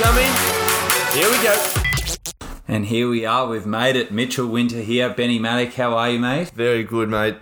[0.00, 0.30] coming.
[1.12, 1.54] Here we go.
[2.68, 3.46] And here we are.
[3.46, 4.12] We've made it.
[4.12, 5.10] Mitchell Winter here.
[5.10, 6.50] Benny Maddock, how are you, mate?
[6.50, 7.36] Very good, mate.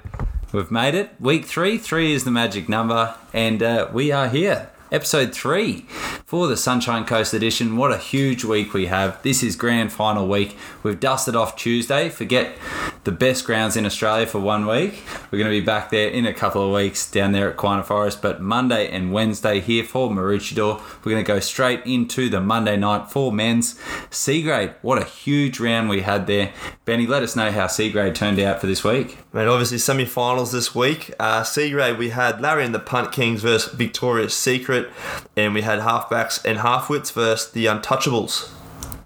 [0.52, 1.10] We've made it.
[1.20, 1.78] Week three.
[1.78, 3.14] Three is the magic number.
[3.32, 4.70] And uh, we are here.
[4.90, 5.86] Episode three
[6.30, 7.76] for the Sunshine Coast edition.
[7.76, 9.20] What a huge week we have.
[9.24, 10.56] This is grand final week.
[10.84, 12.08] We've dusted off Tuesday.
[12.08, 12.56] Forget
[13.02, 15.02] the best grounds in Australia for one week.
[15.32, 17.84] We're going to be back there in a couple of weeks down there at Kawana
[17.84, 18.22] Forest.
[18.22, 20.80] But Monday and Wednesday here for Maroochydore.
[21.04, 23.76] We're going to go straight into the Monday night for men's
[24.10, 24.74] C grade.
[24.82, 26.52] What a huge round we had there.
[26.84, 29.18] Benny, let us know how C grade turned out for this week.
[29.32, 31.12] Mate, obviously semi-finals this week.
[31.18, 34.90] Uh, C grade, we had Larry and the Punt Kings versus Victoria's Secret,
[35.36, 35.80] and we had
[36.20, 38.50] halfbacks and halfwits versus the Untouchables.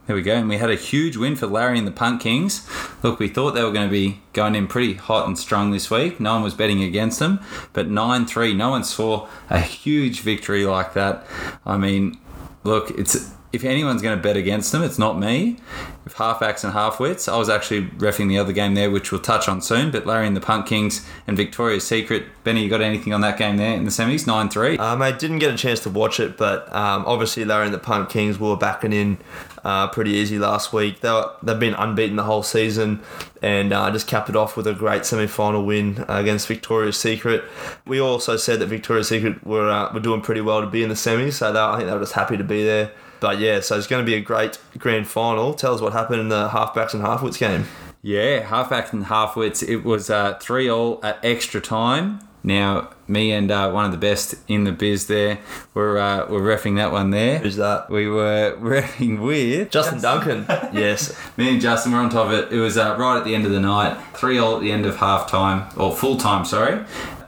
[0.07, 2.69] There we go, and we had a huge win for Larry and the Punk Kings.
[3.03, 5.91] Look, we thought they were going to be going in pretty hot and strong this
[5.91, 6.21] week.
[6.21, 7.41] No one was betting against them,
[7.73, 11.27] but 9 3, no one saw a huge victory like that.
[11.65, 12.19] I mean,
[12.65, 15.57] look, it's if anyone's going to bet against them, it's not me.
[16.03, 19.49] With halfbacks and halfwits, I was actually refing the other game there, which we'll touch
[19.49, 19.93] on soon.
[19.93, 22.25] But Larry and the Punk Kings and Victoria's Secret.
[22.43, 24.27] Benny, you got anything on that game there in the semis?
[24.27, 24.77] 9 3.
[24.79, 27.79] Um, I didn't get a chance to watch it, but um, obviously Larry and the
[27.79, 29.19] Punk Kings were backing in
[29.65, 31.01] uh, pretty easy last week.
[31.01, 33.01] They were, they've been unbeaten the whole season
[33.41, 37.45] and uh, just capped it off with a great semi final win against Victoria's Secret.
[37.87, 40.89] We also said that Victoria's Secret were, uh, were doing pretty well to be in
[40.89, 42.93] the semis, so they, I think they were just happy to be there.
[43.25, 45.55] But yeah, so it's going to be a great grand final.
[45.55, 47.65] Tell us what happened in the halfbacks and halfwits game.
[48.03, 49.67] Yeah, halfbacks and halfwits.
[49.67, 52.21] It was uh, three all at extra time.
[52.43, 55.39] Now, me and uh, one of the best in the biz there
[55.73, 57.39] were uh, were refing that one there.
[57.39, 57.89] Who's that?
[57.89, 60.45] We were refing with Justin Duncan.
[60.75, 61.19] yes.
[61.39, 62.53] Me and Justin were on top of it.
[62.53, 64.85] It was uh, right at the end of the night, three all at the end
[64.85, 66.45] of half time or full time.
[66.45, 66.85] Sorry.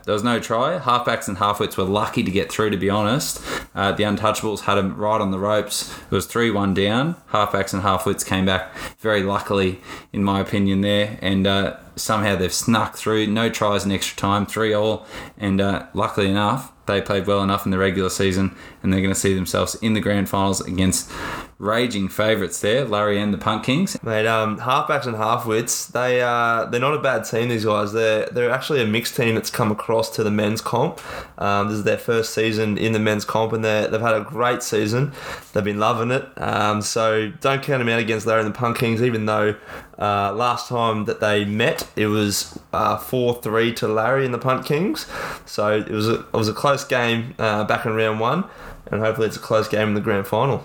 [0.07, 0.79] There was no try.
[0.79, 3.41] Halfbacks and halfwits were lucky to get through, to be honest.
[3.75, 5.93] Uh, the Untouchables had them right on the ropes.
[6.09, 7.15] It was 3 1 down.
[7.33, 9.81] Halfbacks and halfwits came back very luckily,
[10.13, 11.19] in my opinion, there.
[11.21, 13.27] And uh, somehow they've snuck through.
[13.27, 15.05] No tries in extra time, 3 all.
[15.37, 18.55] And uh, luckily enough, they played well enough in the regular season
[18.87, 21.11] and they're going to see themselves in the grand finals against
[21.59, 24.01] raging favourites there, Larry and the Punk Kings.
[24.01, 27.49] Mate, um, halfbacks and halfwits, they uh, they're not a bad team.
[27.49, 31.01] These guys, they're they're actually a mixed team that's come across to the men's comp.
[31.37, 34.23] Um, this is their first season in the men's comp, and they they've had a
[34.23, 35.11] great season.
[35.51, 36.25] They've been loving it.
[36.37, 39.55] Um, so don't count them out against Larry and the Punk Kings, even though
[39.99, 44.33] uh, last time that they met, it was uh, four uh, three to Larry and
[44.33, 45.07] the Punt Kings.
[45.45, 48.45] So it was a, it was a close game uh, back in round one,
[48.91, 50.63] and hopefully it's a close game in the grand final.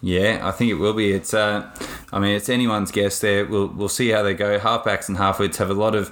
[0.00, 1.12] Yeah, I think it will be.
[1.12, 1.70] It's, uh,
[2.12, 3.20] I mean, it's anyone's guess.
[3.20, 4.58] There, we'll we'll see how they go.
[4.58, 6.10] Halfbacks and halfwits have a lot of.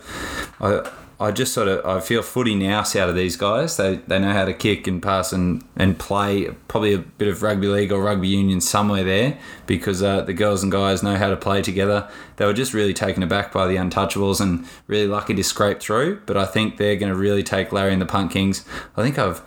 [0.61, 3.77] I, I just sort of I feel footy nous out of these guys.
[3.77, 6.47] They they know how to kick and pass and, and play.
[6.69, 10.63] Probably a bit of rugby league or rugby union somewhere there because uh, the girls
[10.63, 12.09] and guys know how to play together.
[12.37, 16.23] They were just really taken aback by the Untouchables and really lucky to scrape through.
[16.25, 18.65] But I think they're going to really take Larry and the Punt Kings.
[18.97, 19.43] I think I've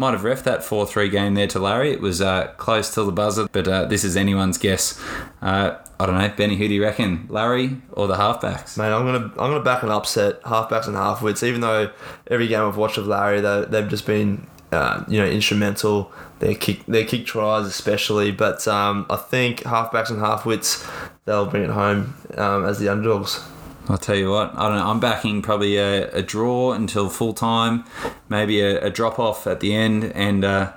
[0.00, 1.92] might have ref that 4 3 game there to Larry.
[1.92, 4.98] It was uh, close till the buzzer, but uh, this is anyone's guess.
[5.42, 8.78] Uh, I don't know, Benny, who do you reckon, Larry or the halfbacks?
[8.78, 11.46] Man, I'm gonna I'm gonna back an upset, halfbacks and halfwits.
[11.46, 11.92] Even though
[12.28, 16.10] every game I've watched of Larry, they, they've just been uh, you know instrumental.
[16.38, 20.90] Their kick their kick tries especially, but um, I think halfbacks and halfwits
[21.26, 23.44] they'll bring it home um, as the underdogs.
[23.88, 24.86] I'll tell you what, I don't know.
[24.86, 27.84] I'm backing probably a, a draw until full time,
[28.28, 30.72] maybe a, a drop off at the end, and uh,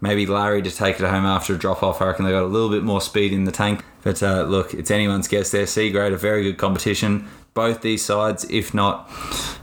[0.00, 2.02] maybe Larry to take it home after a drop off.
[2.02, 3.84] I reckon they got a little bit more speed in the tank.
[4.02, 5.66] But uh, look, it's anyone's guess there.
[5.66, 7.28] C grade, a very good competition.
[7.54, 9.08] Both these sides, if not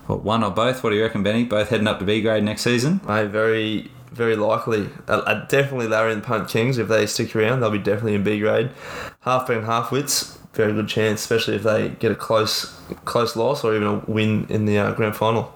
[0.08, 1.44] one or both, what do you reckon, Benny?
[1.44, 3.02] Both heading up to B grade next season?
[3.06, 4.90] I very very likely.
[5.08, 8.16] Uh, uh, definitely Larry and the Punt Kings, if they stick around, they'll be definitely
[8.16, 8.72] in B grade.
[9.22, 12.66] Half and half wits, very good chance, especially if they get a close
[13.06, 15.54] close loss or even a win in the uh, grand final.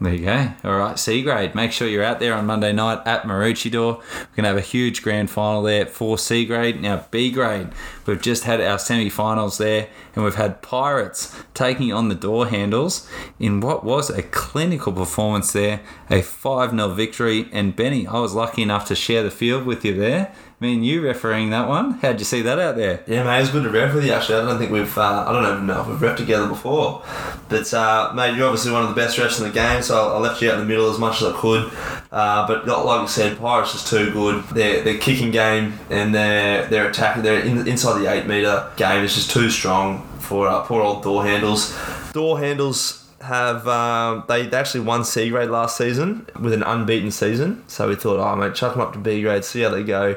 [0.00, 0.48] There you go.
[0.64, 1.54] All right, C grade.
[1.54, 3.98] Make sure you're out there on Monday night at Maroochydore.
[3.98, 6.82] We're going to have a huge grand final there for C grade.
[6.82, 7.68] Now, B grade,
[8.04, 12.48] we've just had our semi finals there, and we've had Pirates taking on the door
[12.48, 13.08] handles
[13.38, 15.80] in what was a clinical performance there,
[16.10, 17.48] a 5 0 victory.
[17.52, 20.34] And Benny, I was lucky enough to share the field with you there
[20.64, 21.92] me and you refereeing that one.
[21.92, 23.04] How'd you see that out there?
[23.06, 24.12] Yeah, mate, it's good to ref with you.
[24.12, 27.04] Actually, I don't think we've, uh, I don't even know if we've ref together before.
[27.48, 30.18] But uh, mate, you're obviously one of the best refs in the game, so I
[30.18, 31.70] left you out in the middle as much as I could.
[32.10, 34.42] Uh, but like you said, Pirates is too good.
[34.44, 39.04] Their their kicking game and their their attack, their in, inside the eight meter game
[39.04, 41.76] is just too strong for uh, poor old door handles.
[42.12, 47.10] Door handles have um, they, they actually won C grade last season with an unbeaten
[47.10, 47.64] season.
[47.68, 50.16] So we thought, oh mate, chuck them up to B grade, see how they go.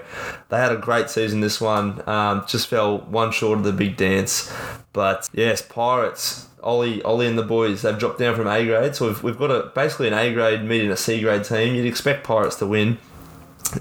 [0.50, 2.08] They had a great season this one.
[2.08, 4.54] Um, just fell one short of the big dance,
[4.94, 6.46] but yes, Pirates.
[6.64, 9.52] Ollie, Ollie and the boys, they've dropped down from A grade, so we've, we've got
[9.52, 11.76] a basically an A grade meeting a C grade team.
[11.76, 12.98] You'd expect Pirates to win,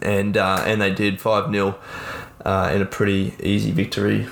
[0.02, 1.76] and uh, and they did five 0
[2.44, 4.28] uh, in a pretty easy victory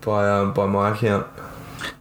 [0.00, 1.28] by um, by my account.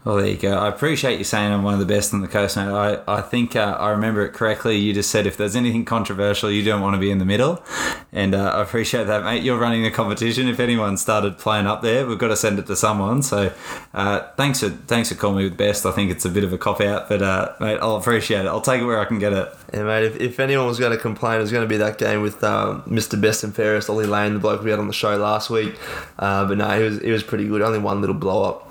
[0.03, 0.57] Well, there you go.
[0.57, 2.63] I appreciate you saying I'm one of the best on the coast, mate.
[2.63, 4.77] I, I think uh, I remember it correctly.
[4.77, 7.63] You just said if there's anything controversial, you don't want to be in the middle.
[8.11, 9.43] And uh, I appreciate that, mate.
[9.43, 10.47] You're running the competition.
[10.47, 13.21] If anyone started playing up there, we've got to send it to someone.
[13.21, 13.53] So
[13.93, 15.85] uh, thanks for thanks for calling me the best.
[15.85, 18.47] I think it's a bit of a cop out, but uh, mate, I'll appreciate it.
[18.47, 19.47] I'll take it where I can get it.
[19.73, 20.03] Yeah, mate.
[20.03, 22.43] If, if anyone was going to complain, it was going to be that game with
[22.43, 23.19] um, Mr.
[23.19, 25.75] Best and Fairest, Ollie Lane, the bloke we had on the show last week.
[26.17, 27.61] Uh, but no, he was he was pretty good.
[27.61, 28.70] Only one little blow up.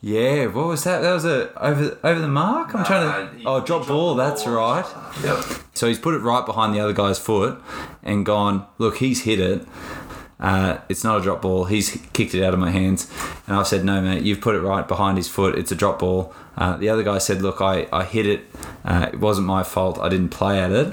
[0.00, 1.00] Yeah, what was that?
[1.00, 2.74] That was a over over the mark.
[2.74, 3.38] I'm trying to.
[3.38, 4.14] he- oh, drop ball.
[4.14, 4.54] That's ball.
[4.54, 4.84] right.
[5.24, 5.44] Yep.
[5.74, 7.60] So he's put it right behind the other guy's foot
[8.02, 9.66] and gone, look, he's hit it.
[10.40, 11.64] Uh, it's not a drop ball.
[11.64, 13.10] He's kicked it out of my hands.
[13.48, 15.58] And I've said, no, mate, you've put it right behind his foot.
[15.58, 16.32] It's a drop ball.
[16.58, 18.40] Uh, the other guy said, look, I, I hit it.
[18.84, 19.98] Uh, it wasn't my fault.
[20.00, 20.92] I didn't play at it.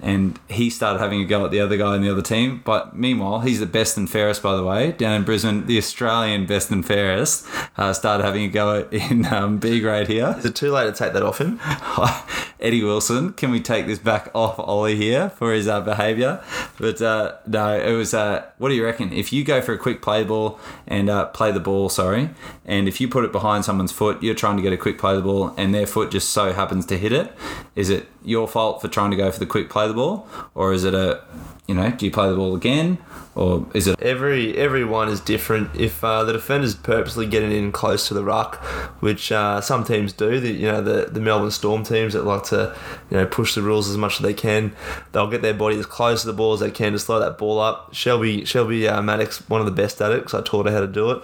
[0.00, 2.60] And he started having a go at the other guy in the other team.
[2.64, 5.66] But meanwhile, he's the best and fairest, by the way, down in Brisbane.
[5.66, 7.46] The Australian best and fairest
[7.78, 10.34] uh, started having a go in um, B grade here.
[10.38, 11.58] Is it too late to take that off him?
[12.58, 16.42] Eddie Wilson, can we take this back off Ollie here for his uh, behaviour?
[16.78, 18.14] But uh, no, it was.
[18.14, 19.12] Uh, what do you reckon?
[19.12, 22.30] If you go for a quick play ball and uh, play the ball, sorry,
[22.64, 25.05] and if you put it behind someone's foot, you're trying to get a quick play
[25.14, 27.32] the ball, and their foot just so happens to hit it.
[27.74, 30.72] Is it your fault for trying to go for the quick play the ball, or
[30.72, 31.22] is it a,
[31.66, 32.98] you know, do you play the ball again,
[33.34, 34.00] or is it?
[34.00, 35.74] Every everyone is different.
[35.74, 38.56] If uh, the defender's purposely getting in close to the ruck,
[39.00, 42.44] which uh, some teams do, the you know the, the Melbourne Storm teams that like
[42.44, 42.76] to
[43.10, 44.76] you know push the rules as much as they can,
[45.10, 47.36] they'll get their body as close to the ball as they can to slow that
[47.36, 47.92] ball up.
[47.92, 50.80] Shelby Shelby uh, Maddox one of the best at it because I taught her how
[50.80, 51.22] to do it.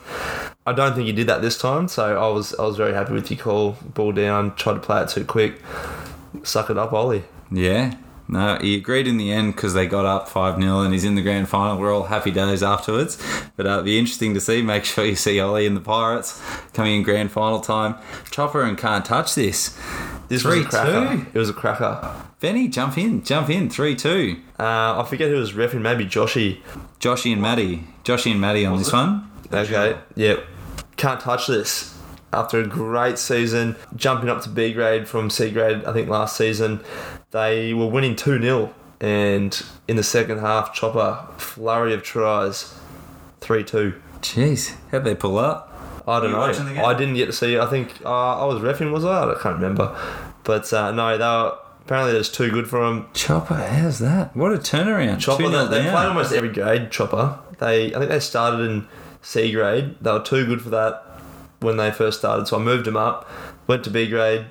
[0.67, 3.13] I don't think he did that this time, so I was I was very happy
[3.13, 3.77] with your call.
[3.95, 5.61] Ball down, tried to play it too quick.
[6.43, 7.23] Suck it up, Ollie.
[7.53, 7.95] Yeah.
[8.29, 11.17] No, he agreed in the end because they got up 5 0 and he's in
[11.17, 11.79] the grand final.
[11.79, 13.19] We're all happy days afterwards.
[13.57, 14.63] But uh, it'll be interesting to see.
[14.63, 16.41] Make sure you see Ollie and the Pirates
[16.73, 17.97] coming in grand final time.
[18.31, 19.77] Chopper and can't touch this.
[20.29, 21.35] This was a 3-2.
[21.35, 22.15] It was a cracker.
[22.41, 23.69] Benny, jump in, jump in.
[23.69, 24.37] 3 2.
[24.59, 24.63] Uh,
[25.03, 26.61] I forget who was refing, maybe Joshy.
[27.01, 27.85] Joshy and Maddie.
[28.05, 28.97] Joshy and Maddie on Was this it?
[28.97, 29.31] one.
[29.53, 30.45] Okay, yep.
[30.97, 31.99] Can't touch this.
[32.33, 36.35] After a great season, jumping up to B grade from C grade, I think last
[36.37, 36.81] season,
[37.33, 38.75] they were winning 2 0.
[39.01, 42.73] And in the second half, Chopper, flurry of tries,
[43.41, 44.01] 3 2.
[44.21, 45.69] Jeez, how'd they pull up?
[46.07, 46.39] I don't know.
[46.39, 46.85] watching the game?
[46.85, 47.59] I didn't get to see.
[47.59, 49.31] I think uh, I was refing, was I?
[49.31, 49.97] I can't remember.
[50.45, 53.09] But uh, no, they were, apparently there's too good for them.
[53.15, 54.37] Chopper, how's that?
[54.37, 55.21] What a turnaround.
[55.21, 56.91] Chopper, they, they played almost every grade.
[56.91, 58.87] Chopper, they I think they started in
[59.21, 59.97] C grade.
[60.01, 61.05] They were too good for that
[61.61, 63.29] when they first started, so I moved them up.
[63.67, 64.47] Went to B grade.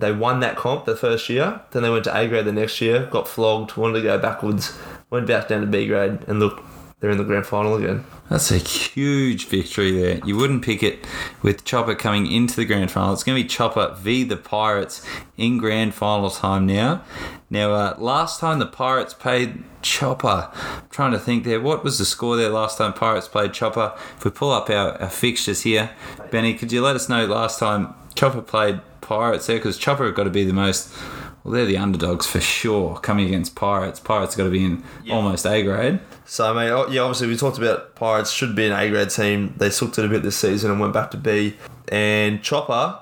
[0.00, 1.60] They won that comp the first year.
[1.70, 3.06] Then they went to A grade the next year.
[3.06, 3.76] Got flogged.
[3.76, 4.76] Wanted to go backwards.
[5.10, 6.62] Went back down to B grade, and look,
[7.00, 8.04] they're in the grand final again.
[8.28, 10.20] That's a huge victory there.
[10.24, 11.04] You wouldn't pick it
[11.42, 13.12] with Chopper coming into the grand final.
[13.12, 15.04] It's going to be Chopper v the Pirates
[15.36, 17.02] in grand final time now.
[17.48, 21.98] Now, uh, last time the Pirates played Chopper, I'm trying to think there, what was
[21.98, 23.94] the score there last time Pirates played Chopper?
[24.16, 25.90] If we pull up our, our fixtures here,
[26.30, 29.56] Benny, could you let us know last time Chopper played Pirates there?
[29.56, 30.94] Because Chopper have got to be the most.
[31.42, 33.98] Well, they're the underdogs for sure coming against Pirates.
[33.98, 35.98] Pirates got to be in almost A grade.
[36.26, 39.10] So, I mean, oh, yeah, obviously we talked about Pirates should be an A grade
[39.10, 39.52] team.
[39.56, 41.56] They sucked it a bit this season and went back to B.
[41.88, 43.00] And Chopper,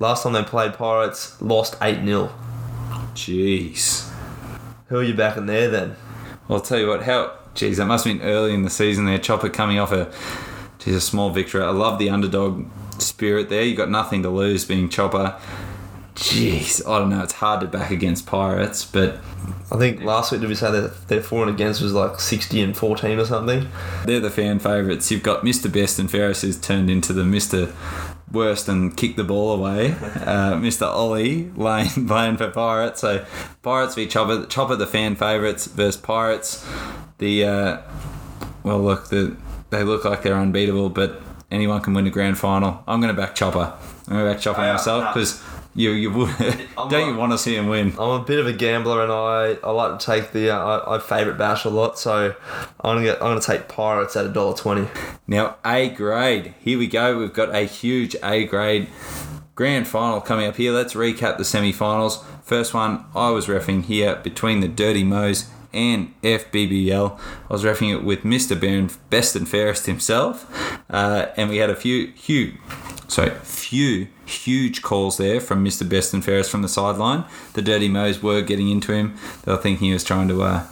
[0.00, 2.32] last time they played Pirates, lost 8 0.
[3.14, 4.10] Jeez.
[4.88, 5.94] Who are you backing there then?
[6.48, 9.04] Well, I'll tell you what, how, Jeez, that must have been early in the season
[9.04, 9.18] there.
[9.18, 10.12] Chopper coming off a,
[10.80, 11.62] geez, a small victory.
[11.62, 12.66] I love the underdog
[13.00, 13.62] spirit there.
[13.62, 15.40] You got nothing to lose being Chopper.
[16.14, 17.22] Jeez, I don't know.
[17.22, 19.20] It's hard to back against Pirates, but
[19.72, 22.60] I think last week did we say that their for and against was like 60
[22.60, 23.68] and 14 or something?
[24.04, 25.10] they're the fan favourites.
[25.10, 25.72] You've got Mr.
[25.72, 27.72] Best and Ferris who's turned into the Mr.
[28.30, 29.94] Worst and kicked the ball away.
[30.20, 30.86] Uh, Mr.
[30.86, 33.00] Ollie Lane playing for Pirates.
[33.00, 33.24] So
[33.62, 34.46] Pirates v Chopper.
[34.46, 36.64] Chopper the fan favourites versus Pirates.
[37.18, 37.82] The uh,
[38.62, 39.36] well, look, the,
[39.70, 42.82] they look like they're unbeatable, but anyone can win the grand final.
[42.86, 43.72] I'm going to back Chopper.
[44.08, 45.42] I'm going to back Chopper Yeah, myself because
[45.74, 46.36] you you would
[46.88, 47.92] don't you want to see him win?
[47.98, 50.96] I'm a bit of a gambler and I, I like to take the, uh, I,
[50.96, 52.34] I favourite Bash a lot, so
[52.80, 54.88] I'm going to get I'm gonna take Pirates at a dollar twenty.
[55.26, 56.54] Now, A grade.
[56.60, 57.18] Here we go.
[57.18, 58.88] We've got a huge A grade
[59.54, 60.72] grand final coming up here.
[60.72, 62.24] Let's recap the semi-finals.
[62.42, 67.18] First one I was refing here between the Dirty Moes and FBBL.
[67.48, 68.58] I was refing it with Mr.
[68.60, 70.50] Baron, best and fairest himself,
[70.90, 72.54] uh, and we had a few, few,
[73.08, 75.88] sorry, few huge calls there from Mr.
[75.88, 77.24] Best and Fairest from the sideline.
[77.52, 79.16] The Dirty Moes were getting into him.
[79.44, 80.42] They were thinking he was trying to.
[80.42, 80.66] Uh,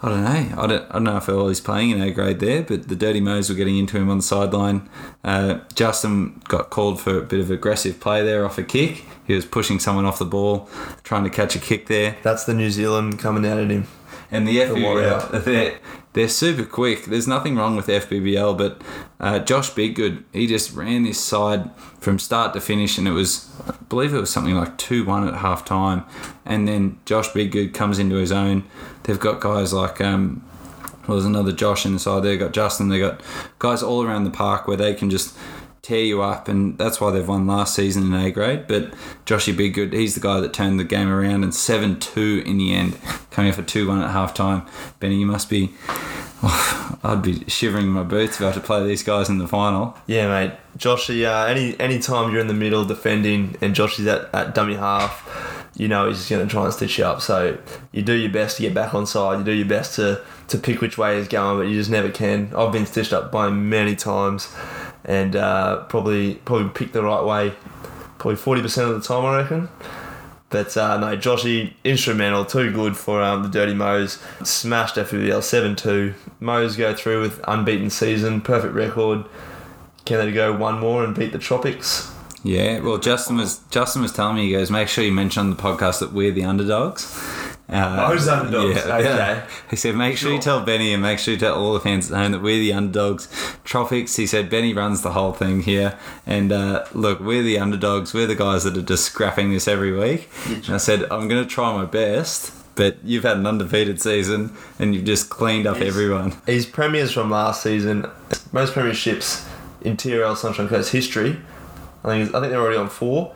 [0.00, 0.62] I don't know.
[0.62, 2.94] I don't, I don't know if all he's playing in A grade there, but the
[2.94, 4.88] Dirty Moes were getting into him on the sideline.
[5.24, 9.04] Uh, Justin got called for a bit of aggressive play there off a kick.
[9.26, 10.68] He was pushing someone off the ball,
[11.02, 12.16] trying to catch a kick there.
[12.22, 13.88] That's the New Zealand coming out at him.
[14.30, 14.58] And the.
[14.58, 15.78] FBBL, they're,
[16.12, 17.04] they're super quick.
[17.04, 18.82] There's nothing wrong with FBBL, but
[19.20, 21.70] uh, Josh Biggood, he just ran this side
[22.00, 25.28] from start to finish, and it was, I believe it was something like 2 1
[25.28, 26.04] at half time.
[26.44, 28.64] And then Josh Biggood comes into his own.
[29.04, 30.44] They've got guys like, um,
[31.06, 33.22] well, there's another Josh inside there, got Justin, they got
[33.58, 35.36] guys all around the park where they can just
[35.88, 38.66] tear you up, and that's why they've won last season in A grade.
[38.66, 38.92] But
[39.24, 42.74] Joshy Biggood, he's the guy that turned the game around and 7 2 in the
[42.74, 42.98] end,
[43.30, 44.66] coming off a 2 1 at half time.
[45.00, 45.72] Benny, you must be.
[46.42, 49.38] oh, I'd be shivering in my boots if I had to play these guys in
[49.38, 49.96] the final.
[50.06, 50.52] Yeah, mate.
[50.76, 54.74] Joshy, uh, any any time you're in the middle defending and Joshy's at, at dummy
[54.74, 57.22] half, you know he's just going to try and stitch you up.
[57.22, 57.56] So
[57.92, 59.38] you do your best to get back on side.
[59.38, 62.10] You do your best to, to pick which way he's going, but you just never
[62.10, 62.52] can.
[62.54, 64.54] I've been stitched up by many times
[65.08, 67.54] and uh, probably probably picked the right way
[68.18, 69.68] probably 40% of the time, I reckon.
[70.50, 74.18] But uh, no, Joshy, instrumental, too good for um, the Dirty Moes.
[74.42, 76.14] Smashed FBL 7 2.
[76.40, 79.24] Moes go through with unbeaten season, perfect record.
[80.04, 82.12] Can they go one more and beat the Tropics?
[82.44, 85.50] Yeah, well, Justin was Justin was telling me he goes, make sure you mention on
[85.50, 87.04] the podcast that we're the underdogs.
[87.68, 88.78] Uh, Moes underdogs.
[88.78, 89.42] Okay.
[89.68, 92.10] He said, make sure you tell Benny and make sure you tell all the fans
[92.10, 93.28] at home that we're the underdogs.
[93.64, 95.98] Tropics, he said, Benny runs the whole thing here.
[96.26, 98.14] And uh, look, we're the underdogs.
[98.14, 100.30] We're the guys that are just scrapping this every week.
[100.46, 102.54] And I said, I'm going to try my best.
[102.74, 106.40] But you've had an undefeated season and you've just cleaned up everyone.
[106.46, 108.06] He's premiers from last season.
[108.52, 109.46] Most premierships
[109.82, 111.38] in TRL Sunshine Coast history.
[112.04, 113.34] I think I think they're already on four,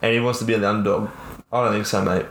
[0.00, 1.10] and he wants to be the underdog.
[1.52, 2.24] I don't think so, mate.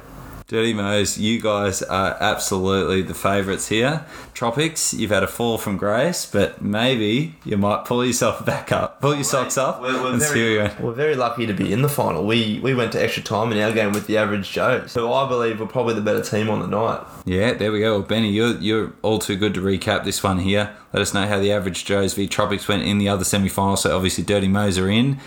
[0.49, 4.03] Dirty Moes, you guys are absolutely the favourites here.
[4.33, 8.99] Tropics, you've had a fall from grace, but maybe you might pull yourself back up,
[8.99, 11.83] pull your socks up, We're, we're and see very, we're very lucky to be in
[11.83, 12.25] the final.
[12.25, 15.29] We we went to extra time in our game with the average Joes, who I
[15.29, 17.05] believe were probably the better team on the night.
[17.25, 17.99] Yeah, there we go.
[17.99, 20.75] Well, Benny, you're you're all too good to recap this one here.
[20.93, 23.77] Let us know how the average Joes v Tropics went in the other semi final.
[23.77, 25.19] So obviously, Dirty Moes are in,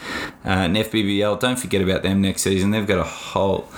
[0.44, 1.38] uh, and FBBL.
[1.38, 2.72] Don't forget about them next season.
[2.72, 3.68] They've got a whole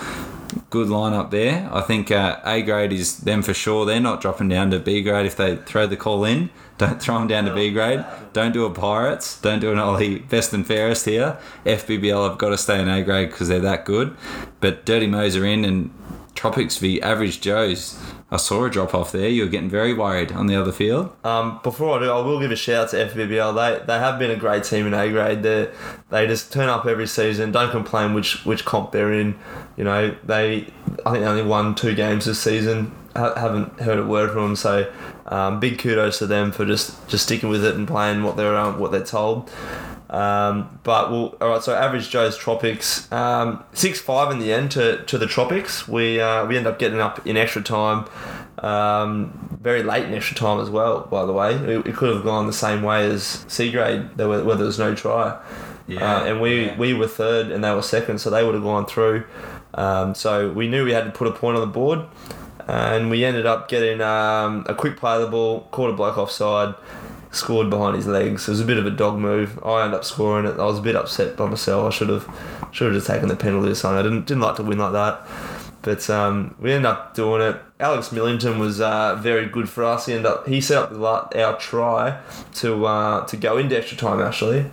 [0.74, 1.70] good lineup there.
[1.72, 3.86] I think uh, A grade is them for sure.
[3.86, 6.50] They're not dropping down to B grade if they throw the call in.
[6.78, 8.04] Don't throw them down to B grade.
[8.32, 9.40] Don't do a Pirates.
[9.40, 11.38] Don't do an Ollie best and fairest here.
[11.64, 14.16] FBBL have got to stay in A grade because they're that good.
[14.58, 15.94] But Dirty Moes are in and
[16.34, 17.96] Tropics v Average Joes.
[18.34, 19.28] I saw a drop off there.
[19.28, 21.14] You were getting very worried on the other field.
[21.22, 23.54] Um, before I do, I will give a shout out to FBBL.
[23.54, 25.44] They they have been a great team in A grade.
[25.44, 25.70] They
[26.10, 27.52] they just turn up every season.
[27.52, 29.38] Don't complain which which comp they're in.
[29.76, 30.66] You know they
[31.06, 32.90] I think they only won two games this season.
[33.14, 34.56] Ha- haven't heard a word from them.
[34.56, 34.92] So
[35.26, 38.56] um, big kudos to them for just just sticking with it and playing what they're
[38.56, 39.48] um, what they're told.
[40.14, 41.62] Um, but we'll, all right.
[41.62, 45.88] So average Joe's Tropics um, six five in the end to, to the Tropics.
[45.88, 48.06] We uh, we end up getting up in extra time,
[48.58, 51.00] um, very late in extra time as well.
[51.00, 54.28] By the way, it, it could have gone the same way as C grade, there
[54.28, 55.36] were, where there was no try.
[55.88, 56.78] Yeah, uh, and we yeah.
[56.78, 59.24] we were third and they were second, so they would have gone through.
[59.74, 62.06] Um, so we knew we had to put a point on the board,
[62.68, 66.18] and we ended up getting um, a quick play of the ball, caught a bloke
[66.18, 66.76] offside,
[67.34, 68.48] scored behind his legs.
[68.48, 69.62] It was a bit of a dog move.
[69.64, 70.58] I ended up scoring it.
[70.58, 71.86] I was a bit upset by myself.
[71.86, 72.28] I should have
[72.72, 73.98] should have just taken the penalty or something.
[73.98, 75.26] I didn't didn't like to win like that.
[75.82, 77.60] But um, we ended up doing it.
[77.78, 80.06] Alex Millington was uh, very good for us.
[80.06, 82.20] He ended up he set up our try
[82.54, 84.70] to uh, to go into extra time actually.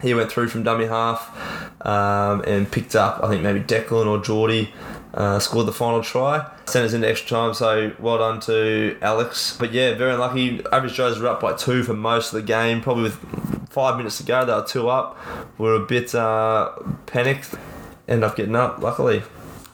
[0.00, 1.30] He went through from dummy half
[1.80, 4.72] um, and picked up, I think maybe Declan or Geordie,
[5.14, 6.44] uh, scored the final try.
[6.66, 9.56] Sent us into extra time, so well done to Alex.
[9.58, 10.64] But yeah, very unlucky.
[10.72, 12.80] Average Joes were up by two for most of the game.
[12.80, 15.18] Probably with five minutes to go, they were two up.
[15.58, 16.72] We are a bit uh,
[17.06, 17.54] panicked.
[18.08, 19.22] End up getting up, luckily.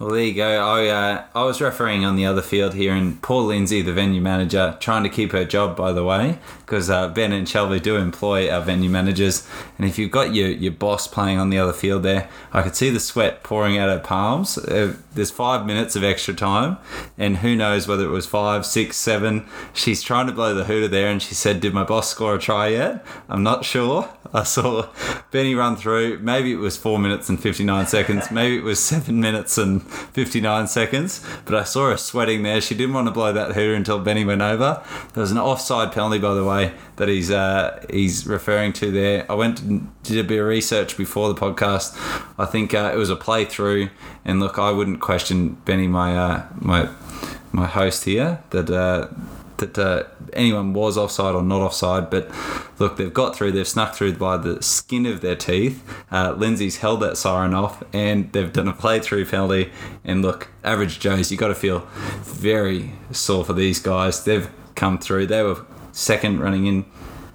[0.01, 0.49] Well, there you go.
[0.49, 4.23] I uh, I was refereeing on the other field here, and Paul Lindsay, the venue
[4.23, 7.97] manager, trying to keep her job, by the way, because uh, Ben and Shelby do
[7.97, 9.47] employ our venue managers.
[9.77, 12.77] And if you've got your, your boss playing on the other field there, I could
[12.77, 14.57] see the sweat pouring out her palms.
[14.57, 16.79] Uh, there's five minutes of extra time,
[17.19, 19.47] and who knows whether it was five, six, seven.
[19.75, 22.39] She's trying to blow the hooter there, and she said, "Did my boss score a
[22.39, 24.09] try yet?" I'm not sure.
[24.33, 24.89] I saw
[25.31, 26.21] Benny run through.
[26.21, 28.31] Maybe it was four minutes and 59 seconds.
[28.31, 31.25] Maybe it was seven minutes and 59 seconds.
[31.45, 32.61] But I saw her sweating there.
[32.61, 34.83] She didn't want to blow that hooter until Benny went over.
[35.15, 39.31] There was an offside penalty, by the way, that he's uh, he's referring to there.
[39.31, 41.97] I went and did a bit of research before the podcast.
[42.39, 43.91] I think uh, it was a playthrough.
[44.25, 46.89] And look, I wouldn't question Benny, my uh, my
[47.53, 49.11] my host here, that.
[49.61, 52.31] That uh, anyone was offside or not offside, but
[52.79, 55.85] look, they've got through, they've snuck through by the skin of their teeth.
[56.11, 59.71] Uh, Lindsay's held that siren off, and they've done a play through penalty.
[60.05, 61.81] And look, average Joes, you got to feel
[62.23, 64.25] very sore for these guys.
[64.25, 65.27] They've come through.
[65.27, 66.85] They were second running in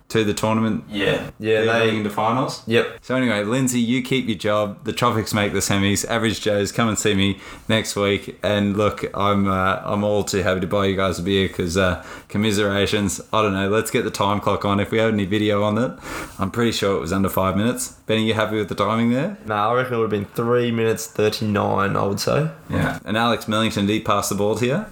[0.08, 0.84] to the tournament.
[0.90, 1.98] Yeah, yeah, They're they.
[1.98, 2.62] into finals.
[2.68, 3.00] Yep.
[3.02, 4.84] So anyway, Lindsay, you keep your job.
[4.86, 6.08] The Tropics make the semis.
[6.08, 8.38] Average Joes, come and see me next week.
[8.44, 11.76] And look, I'm uh, I'm all too happy to buy you guys a beer because
[11.76, 13.20] uh, commiserations.
[13.34, 13.68] I don't know.
[13.68, 14.80] Let's get the time clock on.
[14.80, 15.92] If we have any video on it,
[16.38, 17.94] I'm pretty sure it was under five minutes.
[18.06, 19.38] Benny, you happy with the timing there?
[19.46, 21.96] Nah, I reckon it would have been three minutes thirty nine.
[21.96, 22.52] I would say.
[22.70, 23.00] Yeah.
[23.06, 24.86] And Alex Millington, did he pass the ball to you?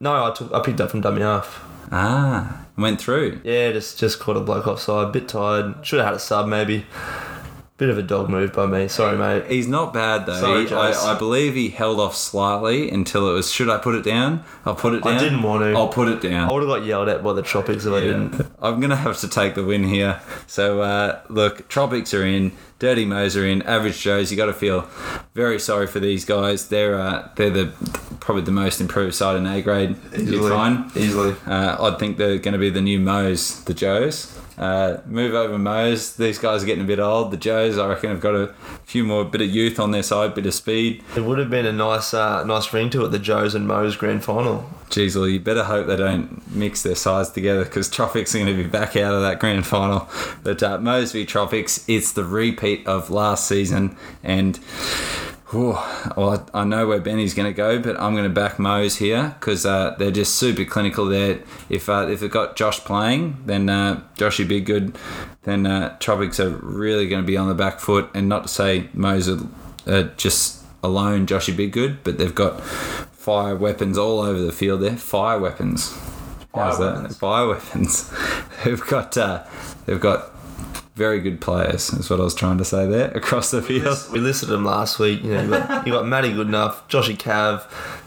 [0.00, 0.52] No, I took.
[0.52, 1.68] I picked up from dummy half.
[1.94, 3.42] Ah, went through.
[3.44, 5.08] Yeah, just just caught a bloke offside.
[5.08, 5.86] A Bit tired.
[5.86, 6.86] Should have had a sub maybe.
[7.78, 8.86] Bit of a dog move by me.
[8.86, 9.50] Sorry, mate.
[9.50, 10.38] He's not bad though.
[10.40, 10.94] Sorry, He- Jace.
[11.04, 13.50] I, I believe he held off slightly until it was.
[13.50, 14.44] Should I put it down?
[14.64, 15.14] I'll put it down.
[15.14, 15.72] I didn't want to.
[15.76, 16.48] I'll put it down.
[16.48, 18.46] I would have got yelled at by the tropics if I didn't.
[18.60, 20.20] I'm gonna have to take the win here.
[20.46, 24.30] So uh, look, Tropics are in, Dirty Mo's are in, Average Joes.
[24.30, 24.82] You got to feel
[25.34, 26.68] very sorry for these guys.
[26.68, 27.72] They're uh, they're the
[28.20, 29.96] probably the most improved side in A grade.
[30.16, 30.94] You find.
[30.96, 31.34] Easily.
[31.46, 34.38] Uh, I think they're going to be the new Mo's, the Joes.
[34.58, 36.16] Uh, move over Mo's.
[36.16, 37.30] These guys are getting a bit old.
[37.30, 38.54] The Joes, I reckon, have got a
[38.84, 41.02] few more bit of youth on their side, bit of speed.
[41.16, 43.08] It would have been a nice, uh, nice ring to it.
[43.08, 44.68] The Joes and Mo's grand final.
[44.90, 48.54] Jeez, well, you better hope they don't mix their sides together because Tropics are going
[48.54, 50.08] to be back out of that grand final.
[50.42, 53.96] But uh, Mo's v Tropics, it's the repeat of last season.
[54.22, 54.60] And
[55.52, 55.76] whew,
[56.16, 58.96] well, I I know where Benny's going to go, but I'm going to back Mo's
[58.96, 61.40] here because uh, they're just super clinical there.
[61.68, 64.96] If uh, if they've got Josh playing, then uh, Josh Biggood.
[65.44, 68.08] Then uh, Tropics are really going to be on the back foot.
[68.14, 69.40] And not to say Mo's are
[69.86, 74.96] uh, just alone, Josh Biggood, but they've got fire weapons all over the field there.
[74.96, 75.92] Fire weapons.
[76.54, 76.94] How's Fire that?
[76.94, 77.18] weapons.
[77.18, 78.12] Fire weapons.
[78.64, 79.44] they've got uh,
[79.86, 80.30] they've got
[80.94, 81.90] very good players.
[81.90, 83.98] Is what I was trying to say there across the field.
[84.12, 85.22] We listed them last week.
[85.22, 87.64] You know, you got, you got Matty Goodenough, Joshy Cav,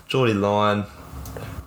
[0.08, 0.86] Geordie Lyon,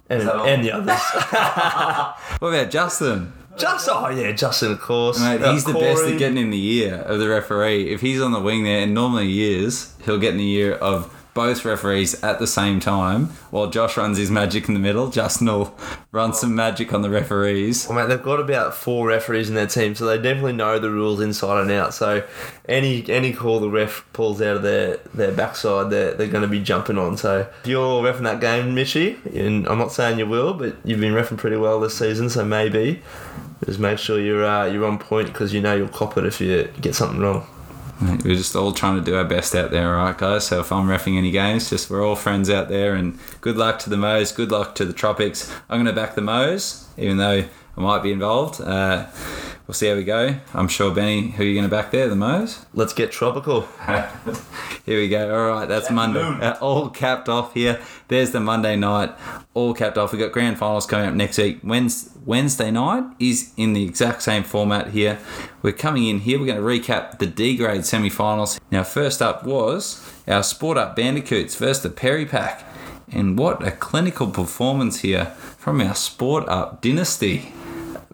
[0.08, 1.00] and, and the others.
[2.40, 3.32] What about Justin?
[3.56, 5.18] Just oh yeah, Justin of course.
[5.20, 7.90] Mate, Uh, he's the best at getting in the ear of the referee.
[7.90, 10.74] If he's on the wing there, and normally he is, he'll get in the ear
[10.74, 13.26] of both referees at the same time.
[13.52, 15.72] While Josh runs his magic in the middle, Justin will
[16.10, 17.86] run some magic on the referees.
[17.88, 20.90] Well, mate, they've got about four referees in their team, so they definitely know the
[20.90, 21.94] rules inside and out.
[21.94, 22.26] So
[22.68, 26.48] any any call the ref pulls out of their, their backside, they're, they're going to
[26.48, 27.16] be jumping on.
[27.16, 30.98] So if you're refing that game, Mitchy, and I'm not saying you will, but you've
[30.98, 33.00] been refing pretty well this season, so maybe
[33.64, 36.40] just make sure you're uh, you're on point because you know you'll cop it if
[36.40, 37.46] you get something wrong.
[38.00, 40.46] We're just all trying to do our best out there, alright, guys?
[40.46, 43.80] So if I'm refing any games, just we're all friends out there, and good luck
[43.80, 45.52] to the Moes, good luck to the Tropics.
[45.68, 47.44] I'm going to back the Moes, even though
[47.78, 48.60] I might be involved.
[48.60, 49.06] Uh,
[49.68, 50.34] we'll see how we go.
[50.52, 52.08] I'm sure, Benny, who are you going to back there?
[52.08, 52.66] The Moes?
[52.74, 53.68] Let's get tropical.
[54.84, 55.32] Here we go.
[55.32, 56.20] All right, that's Monday.
[56.20, 57.80] Uh, all capped off here.
[58.08, 59.14] There's the Monday night.
[59.54, 60.12] All capped off.
[60.12, 61.60] We've got grand finals coming up next week.
[61.62, 65.18] Wednesday night is in the exact same format here.
[65.62, 66.40] We're coming in here.
[66.40, 68.58] We're going to recap the D grade semi finals.
[68.72, 72.64] Now, first up was our Sport Up Bandicoots versus the Perry Pack.
[73.12, 75.26] And what a clinical performance here
[75.58, 77.52] from our Sport Up dynasty.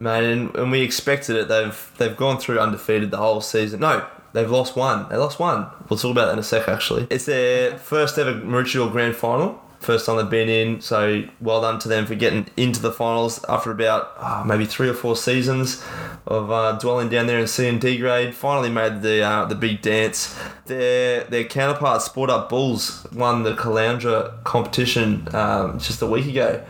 [0.00, 1.48] Man, and, and we expected it.
[1.48, 3.80] They've they've gone through undefeated the whole season.
[3.80, 5.08] No, they've lost one.
[5.08, 5.68] They lost one.
[5.88, 6.68] We'll talk about that in a sec.
[6.68, 9.62] Actually, it's their first ever Maroochydore Grand Final.
[9.84, 10.80] First time they've been in.
[10.80, 14.88] So well done to them for getting into the finals after about ah, maybe three
[14.88, 15.84] or four seasons
[16.26, 18.34] of uh, dwelling down there in C and D grade.
[18.34, 20.38] Finally made the uh, the big dance.
[20.66, 26.64] Their their counterpart Sport Up Bulls won the Caloundra competition um, just a week ago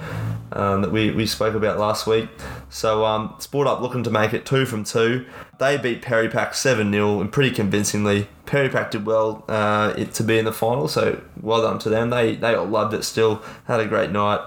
[0.52, 2.28] um, that we, we spoke about last week.
[2.70, 5.26] So um, Sport Up looking to make it two from two.
[5.58, 8.28] They beat Perry Pack 7 0 and pretty convincingly.
[8.46, 12.10] Perry Pack did well uh, to be in the final, so well done to them.
[12.10, 14.40] They, they all loved it still, had a great night.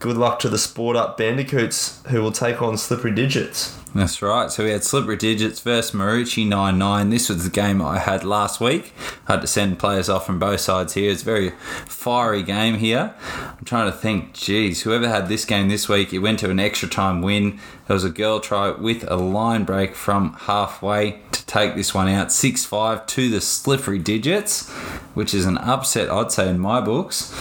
[0.00, 3.76] Good luck to the Sport Up Bandicoots who will take on Slippery Digits.
[3.94, 4.50] That's right.
[4.50, 7.10] So we had Slippery Digits versus Maroochy 9 9.
[7.10, 8.94] This was the game I had last week.
[9.28, 11.10] I had to send players off from both sides here.
[11.10, 11.50] It's a very
[11.84, 13.14] fiery game here.
[13.58, 16.60] I'm trying to think, geez, whoever had this game this week, it went to an
[16.60, 17.60] extra time win.
[17.86, 22.08] There was a girl try with a line break from halfway to take this one
[22.08, 24.70] out 6 5 to the slippery digits,
[25.12, 27.34] which is an upset, I'd say, in my books.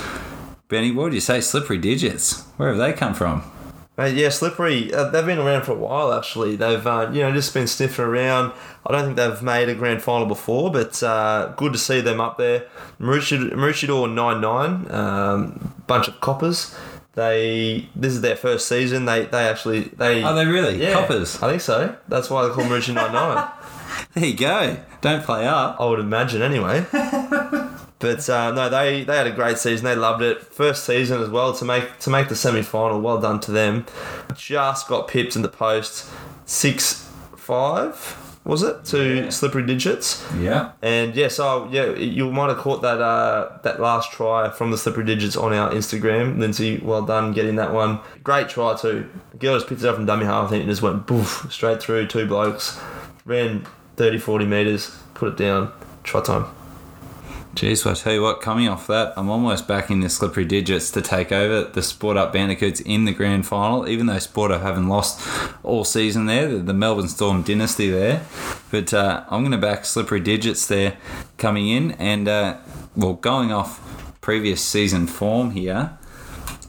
[0.70, 2.44] Benny, what would you say, slippery digits?
[2.58, 3.44] Where have they come from?
[3.98, 4.94] Mate, yeah, Slippery.
[4.94, 6.14] Uh, they've been around for a while.
[6.14, 8.54] Actually, they've uh, you know just been sniffing around.
[8.86, 12.22] I don't think they've made a grand final before, but uh, good to see them
[12.22, 12.68] up there.
[13.02, 16.74] Maroochydore nine nine, um, bunch of coppers.
[17.16, 19.04] They this is their first season.
[19.04, 20.82] They they actually they Are they really?
[20.82, 21.44] yeah, Coppers.
[21.44, 21.98] I think so.
[22.08, 23.50] That's why they call Maroochydore nine nine.
[24.14, 24.78] There you go.
[25.02, 25.76] Don't play up.
[25.82, 26.86] I would imagine anyway.
[28.00, 29.84] But uh, no, they, they had a great season.
[29.86, 30.42] They loved it.
[30.42, 33.02] First season as well to make to make the semi final.
[33.02, 33.86] Well done to them.
[34.36, 36.10] Just got pipped in the post,
[36.46, 39.30] six five was it to Yeah.
[39.30, 40.26] slippery digits.
[40.40, 40.72] Yeah.
[40.82, 44.78] And yeah, so yeah, you might have caught that uh, that last try from the
[44.78, 46.40] slippery digits on our Instagram.
[46.40, 48.00] Lindsay, well done getting that one.
[48.24, 49.08] Great try too.
[49.38, 51.82] Girl just picked it up from dummy half, I think, and just went boof straight
[51.82, 52.80] through two blokes.
[53.26, 55.72] Ran 30, 40 metres, put it down.
[56.04, 56.46] Try time.
[57.56, 60.92] Jeez, well, I tell you what, coming off that, I'm almost backing the slippery digits
[60.92, 64.62] to take over the Sport Up Bandicoots in the grand final, even though Sport Up
[64.62, 65.28] haven't lost
[65.64, 68.24] all season there, the, Melbourne Storm dynasty there.
[68.70, 70.98] But uh, I'm going to back slippery digits there
[71.38, 71.92] coming in.
[71.94, 72.58] And, uh,
[72.96, 73.82] well, going off
[74.22, 75.98] previous season form here,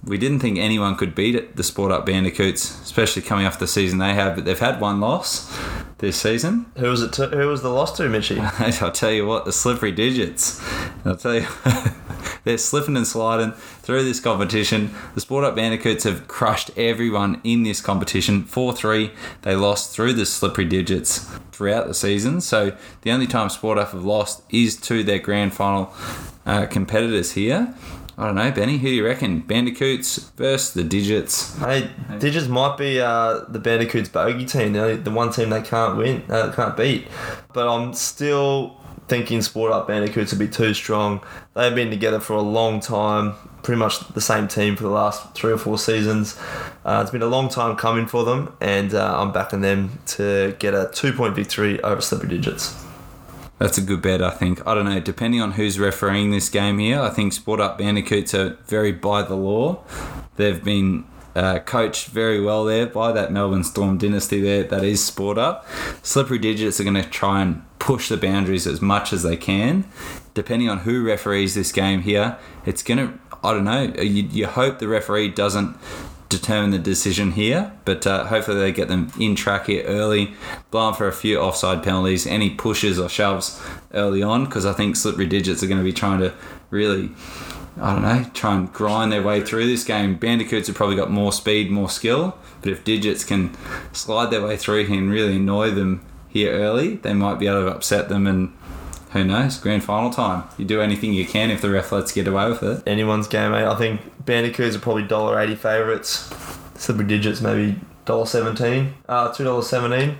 [0.02, 3.66] we didn't think anyone could beat it, the Sport Up Bandicoots, especially coming off the
[3.66, 5.54] season they have, but they've had one loss
[5.98, 6.66] this season.
[6.78, 7.12] Who was it?
[7.14, 8.40] To, who was the loss to, Mitchy?
[8.40, 10.58] I'll tell you what, the slippery digits.
[11.04, 11.46] I'll tell you,
[12.44, 14.94] they're slipping and sliding through this competition.
[15.14, 18.44] The Sport Up Bandicoots have crushed everyone in this competition.
[18.44, 19.10] 4 3,
[19.42, 22.40] they lost through the slippery digits throughout the season.
[22.40, 25.92] So the only time Sport Up have lost is to their grand final
[26.46, 27.74] uh, competitors here.
[28.20, 29.40] I don't know, Benny, who do you reckon?
[29.40, 31.56] Bandicoots versus the digits.
[31.58, 35.62] Hey, Digits might be uh, the Bandicoots bogey team, the, only- the one team they
[35.62, 37.08] can't win, uh, can't beat.
[37.54, 38.76] But I'm still
[39.08, 41.22] thinking Sport Up Bandicoots would be too strong.
[41.54, 45.34] They've been together for a long time, pretty much the same team for the last
[45.34, 46.38] three or four seasons.
[46.84, 50.54] Uh, it's been a long time coming for them, and uh, I'm backing them to
[50.58, 52.84] get a two point victory over Slippery Digits.
[53.60, 54.66] That's a good bet, I think.
[54.66, 58.32] I don't know, depending on who's refereeing this game here, I think Sport Up Bandicoots
[58.34, 59.84] are very by the law.
[60.36, 61.04] They've been
[61.36, 65.66] uh, coached very well there by that Melbourne Storm dynasty there that is Sport Up.
[66.02, 69.84] Slippery Digits are going to try and push the boundaries as much as they can.
[70.32, 74.46] Depending on who referees this game here, it's going to, I don't know, you, you
[74.46, 75.76] hope the referee doesn't
[76.30, 80.32] determine the decision here, but uh, hopefully they get them in track here early,
[80.70, 83.60] blow 'em for a few offside penalties, any pushes or shoves
[83.92, 86.32] early on, because I think slippery digits are going to be trying to
[86.70, 87.10] really,
[87.78, 90.14] I don't know, try and grind their way through this game.
[90.14, 93.54] Bandicoots have probably got more speed, more skill, but if digits can
[93.92, 97.64] slide their way through here and really annoy them here early, they might be able
[97.66, 98.52] to upset them and.
[99.12, 99.58] Who knows?
[99.58, 100.44] Grand final time.
[100.56, 102.82] You do anything you can if the ref lets get away with it.
[102.86, 103.64] Anyone's game, mate.
[103.64, 106.32] I think Bandicoots are probably $1.80 favourites.
[106.76, 107.76] Slippery Digits maybe
[108.10, 110.18] dollar seventeen, uh, two dollars seventeen,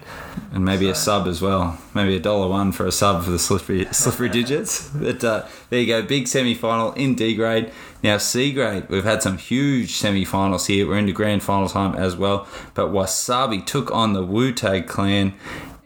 [0.53, 1.79] And maybe a sub as well.
[1.95, 4.89] Maybe a dollar one for a sub for the slippery slippery digits.
[4.91, 7.73] But uh, there you go, big semi final in D grade.
[8.03, 10.87] Now C grade, we've had some huge semi finals here.
[10.87, 12.47] We're into grand final time as well.
[12.75, 15.35] But Wasabi took on the Wu Tag clan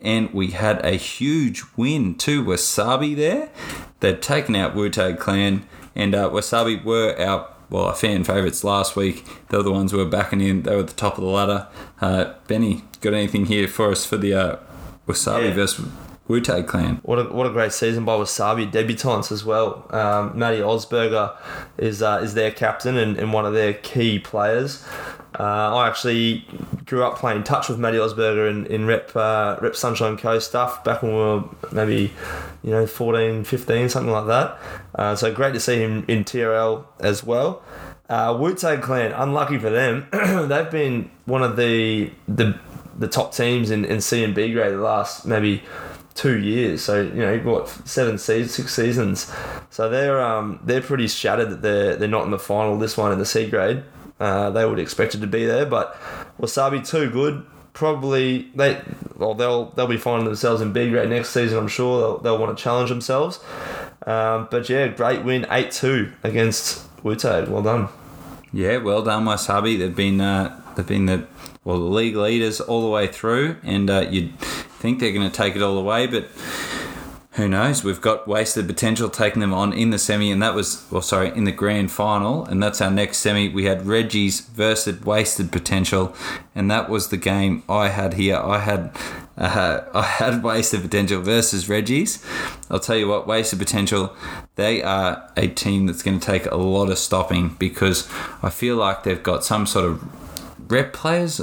[0.05, 3.49] and we had a huge win to Wasabi there.
[4.01, 8.63] They've taken out Wu Tag clan and uh, Wasabi were our well, our fan favourites
[8.63, 9.25] last week.
[9.49, 10.63] They were the ones who were backing in.
[10.63, 11.67] They were at the top of the ladder.
[12.01, 14.57] Uh, Benny, got anything here for us for the uh,
[15.09, 15.55] Wasabi Yeah.
[15.55, 15.87] versus
[16.29, 17.01] Wu Tag Clan?
[17.03, 19.87] What a, what a great season by Wasabi debutants as well.
[19.91, 21.37] Um, Matty Osberger
[21.79, 24.85] is uh, is their captain and, and one of their key players.
[25.39, 26.47] Uh, I actually
[26.87, 30.85] grew up playing touch with Matty Osberger in, in rep uh, rep Sunshine Coast stuff
[30.85, 32.13] back when we were maybe
[32.63, 34.59] you know 14, 15, something like that.
[34.95, 37.63] Uh, so great to see him in TRL as well.
[38.09, 40.07] Uh, Wu Tang Clan, unlucky for them,
[40.49, 42.59] they've been one of the the
[42.97, 45.63] the top teams in, in C and B grade the last maybe
[46.15, 46.83] two years.
[46.83, 49.33] So you know, what seven seasons, six seasons.
[49.71, 52.79] So they're um they're pretty shattered that they're they're not in the final.
[52.79, 53.83] This one in the C grade.
[54.25, 56.01] Uh, they would expect it to be there, but
[56.41, 57.45] Wasabi too good.
[57.75, 58.81] Probably they
[59.17, 61.59] well they'll they'll be finding themselves in big grade next season.
[61.59, 63.41] I'm sure they'll, they'll want to challenge themselves.
[64.07, 66.65] Um, but yeah, great win eight two against
[67.03, 67.49] Wutag.
[67.49, 67.89] Well done.
[68.51, 69.79] Yeah, well done, Wasabi.
[69.79, 71.27] They've been uh, they've been the
[71.65, 74.33] well the league leaders all the way through, and uh, you'd
[74.85, 76.29] think they're going to take it all the way, but
[77.35, 77.83] who knows?
[77.83, 81.31] We've got wasted potential taking them on in the semi, and that was well, sorry,
[81.37, 83.49] in the grand final, and that's our next semi.
[83.49, 86.15] We had Reggie's versus wasted potential,
[86.55, 88.37] and that was the game I had here.
[88.37, 88.97] I had
[89.37, 92.25] Uh, I had wasted potential versus Reggie's.
[92.71, 94.15] I'll tell you what, wasted potential.
[94.55, 98.09] They are a team that's going to take a lot of stopping because
[98.43, 100.24] I feel like they've got some sort of
[100.69, 101.41] rep players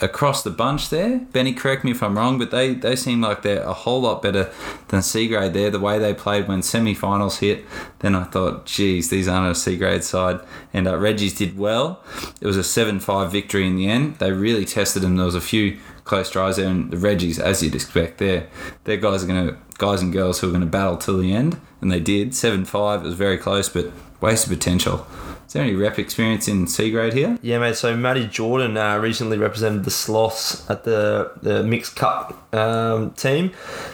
[0.00, 1.18] across the bunch there.
[1.32, 4.22] Benny, correct me if I'm wrong, but they, they seem like they're a whole lot
[4.22, 4.50] better
[4.88, 5.70] than C grade there.
[5.70, 7.64] The way they played when semi finals hit,
[8.00, 10.40] then I thought, geez, these aren't a C grade side.
[10.72, 12.02] And uh, Reggie's did well.
[12.40, 14.16] It was a 7 5 victory in the end.
[14.18, 15.16] They really tested them.
[15.16, 18.48] There was a few close tries there, and the Reggies, as you'd expect, there,
[18.84, 21.32] their guys are going to guys and girls who are going to battle till the
[21.32, 22.34] end, and they did.
[22.34, 25.06] Seven five, it was very close, but wasted potential.
[25.54, 27.38] There any rep experience in C grade here?
[27.40, 27.76] Yeah, mate.
[27.76, 33.52] So Matty Jordan uh, recently represented the Sloths at the the mixed cup um, team.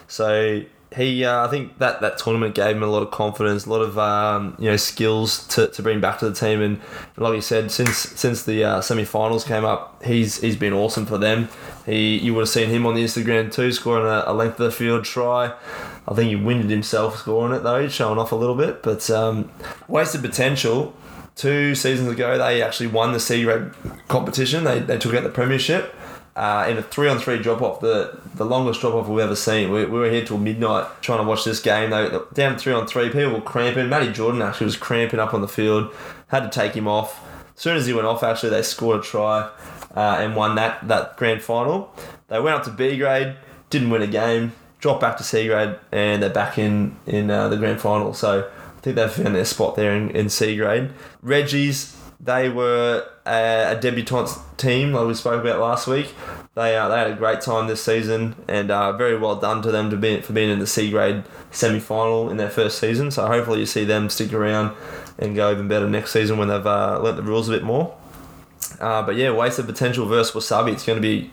[0.08, 0.62] So
[0.96, 3.82] he, uh, I think that that tournament gave him a lot of confidence, a lot
[3.82, 6.62] of um, you know skills to, to bring back to the team.
[6.62, 6.80] And
[7.18, 11.18] like you said, since since the uh, semi-finals came up, he's he's been awesome for
[11.18, 11.50] them.
[11.84, 14.64] He you would have seen him on the Instagram too, scoring a, a length of
[14.64, 15.52] the field try.
[16.08, 18.82] I think he winded himself scoring it though, he's showing off a little bit.
[18.82, 19.52] But um,
[19.88, 20.94] wasted potential.
[21.40, 23.70] Two seasons ago, they actually won the C grade
[24.08, 24.64] competition.
[24.64, 25.94] They, they took out the premiership
[26.36, 29.34] uh, in a three on three drop off, the the longest drop off we've ever
[29.34, 29.70] seen.
[29.70, 31.88] We, we were here till midnight trying to watch this game.
[31.88, 33.06] They down three on three.
[33.06, 33.88] People were cramping.
[33.88, 35.94] Matty Jordan actually was cramping up on the field.
[36.26, 37.26] Had to take him off.
[37.56, 39.50] As soon as he went off, actually they scored a try
[39.96, 41.90] uh, and won that that grand final.
[42.28, 43.34] They went up to B grade,
[43.70, 47.48] didn't win a game, dropped back to C grade, and they're back in in uh,
[47.48, 48.12] the grand final.
[48.12, 50.90] So I think they've found their spot there in, in C grade.
[51.20, 56.14] Reggie's, they were a, a debutante team, like we spoke about last week.
[56.54, 59.70] They uh, they had a great time this season, and uh, very well done to
[59.70, 63.10] them to be for being in the C grade semi final in their first season.
[63.10, 64.74] So hopefully you see them stick around
[65.18, 67.94] and go even better next season when they've uh, learnt the rules a bit more.
[68.80, 70.72] Uh, but yeah, wasted potential versus Wasabi.
[70.72, 71.30] It's going to be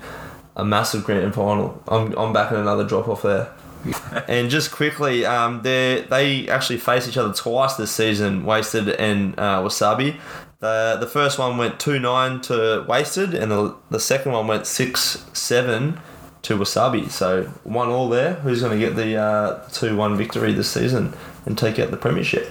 [0.57, 1.81] a massive grand final.
[1.87, 3.53] I'm, I'm backing another drop off there.
[4.27, 9.33] and just quickly, um, they they actually face each other twice this season, Wasted and
[9.37, 10.19] uh, Wasabi.
[10.59, 14.65] The the first one went two nine to Wasted, and the the second one went
[14.65, 15.99] six seven
[16.43, 17.09] to Wasabi.
[17.09, 18.35] So one all there.
[18.35, 21.13] Who's going to get the uh, two one victory this season
[21.45, 22.49] and take out the premiership?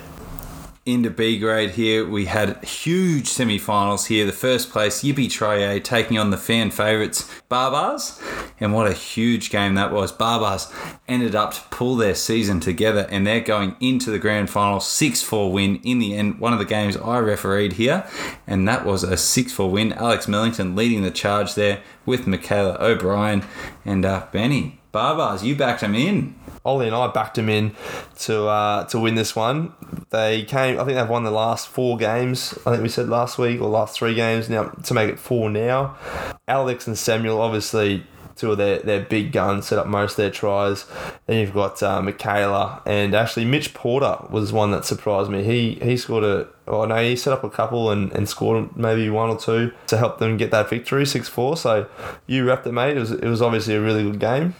[0.86, 2.06] Into B grade here.
[2.08, 4.24] We had huge semi finals here.
[4.24, 8.22] The first place, Yippee Traye taking on the fan favourites, Barbars.
[8.60, 10.12] And what a huge game that was.
[10.12, 10.72] Barbars
[11.08, 15.22] ended up to pull their season together and they're going into the grand final 6
[15.22, 16.38] 4 win in the end.
[16.38, 18.08] One of the games I refereed here,
[18.46, 19.92] and that was a 6 4 win.
[19.92, 23.44] Alex Millington leading the charge there with Michaela O'Brien
[23.84, 24.80] and uh, Benny.
[24.94, 26.34] Barbars, you backed them in.
[26.66, 27.74] Ollie and I backed them in
[28.20, 29.72] to uh, to win this one.
[30.10, 30.78] They came.
[30.78, 32.58] I think they've won the last four games.
[32.66, 35.48] I think we said last week or last three games now to make it four
[35.48, 35.96] now.
[36.48, 38.04] Alex and Samuel, obviously
[38.36, 40.84] two of their, their big guns set up most of their tries.
[41.26, 45.42] Then you've got uh, Michaela and actually Mitch Porter was one that surprised me.
[45.42, 49.08] He he scored a oh no he set up a couple and, and scored maybe
[49.10, 51.56] one or two to help them get that victory six four.
[51.56, 51.88] So
[52.26, 52.96] you wrapped it, mate.
[52.96, 54.54] It was it was obviously a really good game.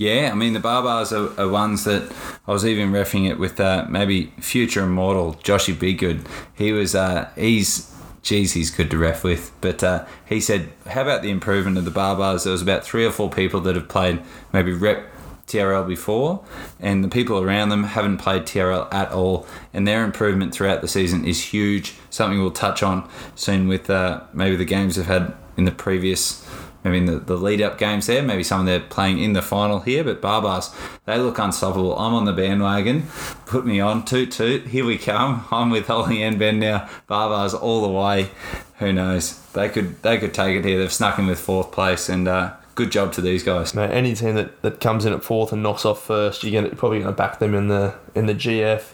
[0.00, 2.10] Yeah, I mean the Barbars are, are ones that
[2.48, 6.26] I was even refing it with uh, maybe future immortal Joshy Biggood.
[6.54, 11.02] He was uh, he's geez he's good to ref with, but uh, he said how
[11.02, 12.44] about the improvement of the Barbars?
[12.44, 14.22] There was about three or four people that have played
[14.54, 15.04] maybe rep
[15.46, 16.42] TRL before,
[16.80, 20.88] and the people around them haven't played TRL at all, and their improvement throughout the
[20.88, 21.92] season is huge.
[22.08, 26.42] Something we'll touch on soon with uh, maybe the games they've had in the previous
[26.84, 28.22] maybe mean, the, the lead up games there.
[28.22, 31.98] Maybe some of they're playing in the final here, but Barbars, they look unstoppable.
[31.98, 33.06] I'm on the bandwagon.
[33.46, 34.04] Put me on.
[34.04, 34.68] Toot toot.
[34.68, 35.46] Here we come.
[35.50, 36.88] I'm with Ollie and Ben now.
[37.08, 38.30] Barbars all the way.
[38.78, 39.40] Who knows?
[39.52, 40.78] They could they could take it here.
[40.78, 43.74] They've snuck in with fourth place and uh, good job to these guys.
[43.74, 46.74] Mate, any team that, that comes in at fourth and knocks off first, you're gonna,
[46.74, 48.84] probably going to back them in the in the GF.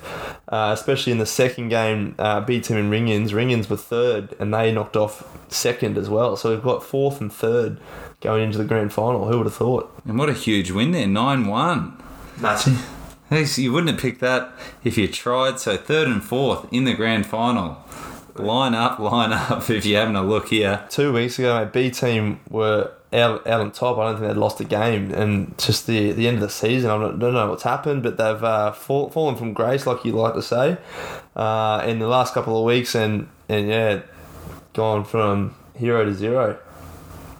[0.48, 3.34] Uh, especially in the second game, uh, B team and Ringins.
[3.34, 6.36] Ringins were third, and they knocked off second as well.
[6.36, 7.80] So we've got fourth and third
[8.20, 9.28] going into the grand final.
[9.28, 9.92] Who would have thought?
[10.04, 12.00] And what a huge win there, nine one.
[12.38, 12.92] Massive.
[13.58, 14.52] You wouldn't have picked that
[14.84, 15.58] if you tried.
[15.58, 17.78] So third and fourth in the grand final.
[18.36, 19.68] Line up, line up.
[19.70, 23.61] If you're having a look here, Two weeks ago, mate, B team were out, out
[23.61, 23.98] on top.
[23.98, 26.90] I don't think they'd lost a game, and just the the end of the season,
[26.90, 30.12] I don't, don't know what's happened, but they've uh, fall, fallen from grace, like you
[30.12, 30.79] like to say,
[31.35, 34.02] uh, in the last couple of weeks, and and yeah,
[34.74, 36.59] gone from hero to zero.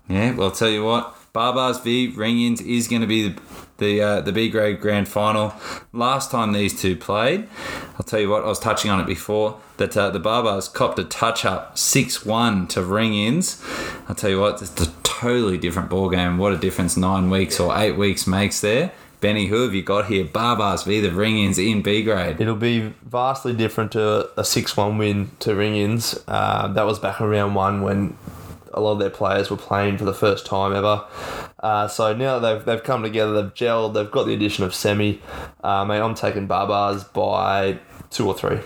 [0.09, 3.41] Yeah, well, I'll tell you what, Barbars v Ring-Ins is going to be the
[3.79, 5.55] the, uh, the B grade grand final.
[5.93, 7.47] Last time these two played,
[7.95, 10.99] I'll tell you what, I was touching on it before that uh, the Barbars copped
[10.99, 13.63] a touch up 6 1 to Ring-Ins.
[14.09, 14.59] I'll tell you what,
[15.21, 16.39] totally different ball game.
[16.39, 18.93] What a difference nine weeks or eight weeks makes there.
[19.21, 20.27] Benny, who have you got here?
[20.27, 22.39] Barbars v the ring-ins in B grade.
[22.39, 26.23] It'll be vastly different to a 6 1 win to ring ins.
[26.29, 28.17] Uh, that was back in round one when
[28.75, 31.05] a lot of their players were playing for the first time ever.
[31.61, 35.21] Uh, so now they've, they've come together, they've gelled, they've got the addition of Semi.
[35.65, 37.79] Uh, mate, I'm taking Barbars by
[38.11, 38.59] two or three.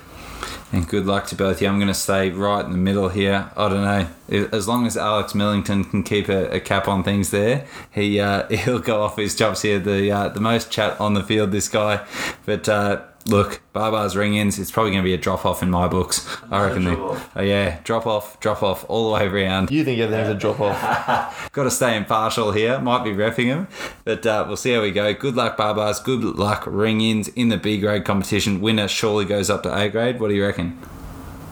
[0.73, 1.69] And good luck to both of you.
[1.69, 3.51] I'm going to stay right in the middle here.
[3.57, 3.83] I don't
[4.31, 4.49] know.
[4.53, 8.47] As long as Alex Millington can keep a, a cap on things there, he uh,
[8.51, 9.81] he'll go off his chops here.
[9.81, 12.07] The uh, the most chat on the field, this guy.
[12.47, 15.71] But uh, look, Barbar's ring ins, it's probably going to be a drop off in
[15.71, 16.27] my books.
[16.51, 16.85] I reckon.
[16.85, 19.71] The, oh, yeah, drop off, drop off all the way around.
[19.71, 21.51] You think everything's a drop off?
[21.53, 22.79] Got to stay impartial here.
[22.81, 23.69] Might be refing him,
[24.05, 25.13] but uh, we'll see how we go.
[25.15, 26.03] Good luck, Barbars.
[26.03, 28.61] Good luck, ring ins in the B grade competition.
[28.61, 30.21] Winner surely goes up to A grade.
[30.21, 30.79] What do you reckon?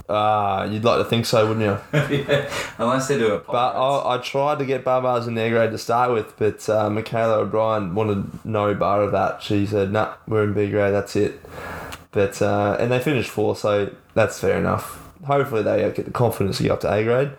[0.09, 1.99] Uh, you'd like to think so, wouldn't you?
[2.17, 3.47] yeah, unless they do it.
[3.47, 6.89] But I, I tried to get Barbars in their grade to start with, but uh,
[6.89, 9.43] Michaela O'Brien wanted no bar of that.
[9.43, 10.95] She said, "Nah, we're in B grade.
[10.95, 11.41] That's it."
[12.11, 15.05] But uh, and they finished fourth, so that's fair enough.
[15.27, 17.33] Hopefully, they get the confidence to get up to A grade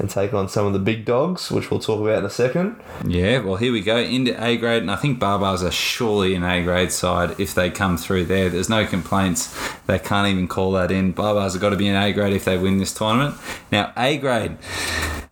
[0.00, 2.80] and take on some of the big dogs, which we'll talk about in a second.
[3.06, 6.42] Yeah, well, here we go into A grade, and I think Barbars are surely an
[6.42, 8.48] A grade side if they come through there.
[8.48, 9.54] There's no complaints.
[9.86, 11.12] They can't even call that in.
[11.12, 13.36] Barbars have got to be an A grade if they win this tournament.
[13.70, 14.56] Now, A grade,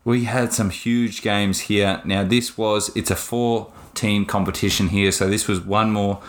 [0.04, 2.02] we had some huge games here.
[2.04, 6.20] Now, this was, it's a four team competition here, so this was one more.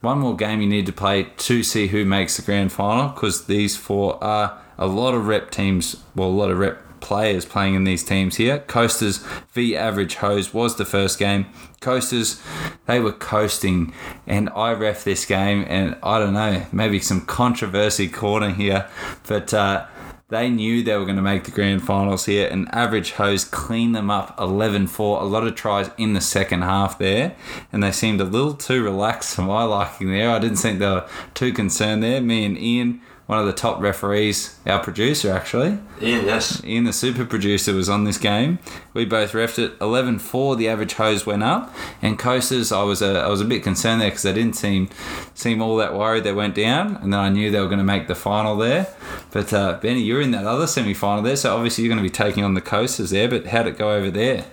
[0.00, 3.46] One more game you need to play to see who makes the grand final because
[3.46, 7.74] these four are a lot of rep teams, well, a lot of rep players playing
[7.74, 8.60] in these teams here.
[8.60, 9.18] Coasters
[9.52, 11.44] v Average Hose was the first game.
[11.80, 12.40] Coasters,
[12.86, 13.92] they were coasting,
[14.26, 18.88] and I ref this game, and I don't know, maybe some controversy corner here,
[19.28, 19.86] but uh,
[20.28, 23.94] they knew they were going to make the grand finals here, and Average Hose cleaned
[23.94, 25.20] them up 11 4.
[25.20, 27.36] A lot of tries in the second half there,
[27.70, 30.30] and they seemed a little too relaxed for my liking there.
[30.30, 32.22] I didn't think they were too concerned there.
[32.22, 35.78] Me and Ian one of the top referees, our producer actually.
[36.02, 36.62] Ian, yes.
[36.62, 38.58] Ian, the super producer, was on this game.
[38.92, 40.56] We both refed it 11 4.
[40.56, 41.74] The average hose went up.
[42.02, 44.90] And Coasters, I was a, I was a bit concerned there because they didn't seem
[45.34, 46.96] seem all that worried they went down.
[46.96, 48.88] And then I knew they were going to make the final there.
[49.30, 51.36] But uh, Benny, you're in that other semi final there.
[51.36, 53.28] So obviously you're going to be taking on the Coasters there.
[53.28, 54.44] But how'd it go over there?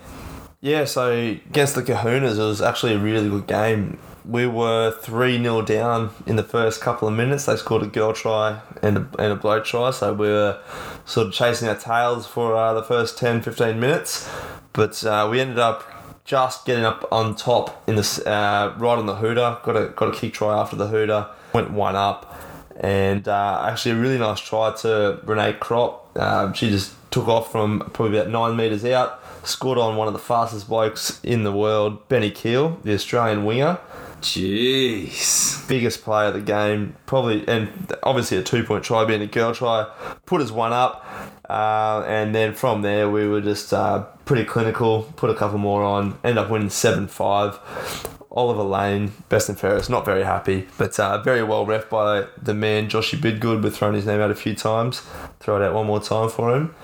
[0.62, 5.42] Yeah, so against the Kahunas, it was actually a really good game we were 3
[5.42, 7.46] 0 down in the first couple of minutes.
[7.46, 10.60] They scored a girl try and a, and a bloke try, so we were
[11.04, 14.28] sort of chasing our tails for uh, the first 10 15 minutes.
[14.72, 15.84] But uh, we ended up
[16.24, 19.58] just getting up on top in the uh, right on the hooter.
[19.62, 21.26] Got a got a kick try after the hooter.
[21.52, 22.34] Went one up,
[22.80, 26.16] and uh, actually a really nice try to Renee Crop.
[26.18, 29.18] Um, she just took off from probably about nine meters out.
[29.44, 33.78] Scored on one of the fastest blokes in the world, Benny Keel, the Australian winger.
[34.22, 35.66] Jeez.
[35.68, 39.52] Biggest play of the game, probably, and obviously a two point try being a girl
[39.52, 39.90] try,
[40.26, 41.04] put us one up.
[41.50, 45.82] Uh, and then from there, we were just uh, pretty clinical, put a couple more
[45.82, 48.08] on, end up winning 7 5.
[48.30, 52.54] Oliver Lane, best and fairest, not very happy, but uh, very well ref by the
[52.54, 53.62] man Joshy Biggood.
[53.62, 55.02] We've thrown his name out a few times.
[55.40, 56.74] Throw it out one more time for him.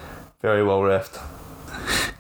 [0.43, 1.19] Very well refed.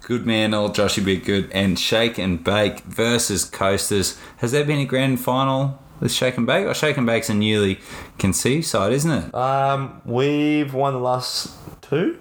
[0.08, 4.18] Good man, old Joshy Biggood, and Shake and Bake versus Coasters.
[4.38, 6.64] Has there been a grand final with Shake and Bake?
[6.64, 7.78] Or Shake and Bake's a newly
[8.16, 9.34] conceived side, isn't it?
[9.34, 12.18] Um, we've won the last two.